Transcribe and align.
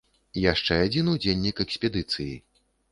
Яшчэ 0.51 0.79
адзін 0.85 1.13
удзельнік 1.13 1.63
экспедыцыі. 1.69 2.33